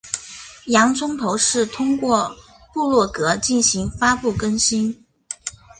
[0.65, 2.35] 洋葱头是通过
[2.73, 5.05] 部落格进行发布更新。